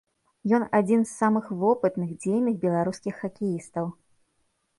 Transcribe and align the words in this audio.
Ён 0.57 0.63
адзін 0.79 1.03
з 1.09 1.13
самых 1.23 1.45
вопытных 1.63 2.09
дзейных 2.25 2.55
беларускіх 2.65 3.13
хакеістаў. 3.27 3.85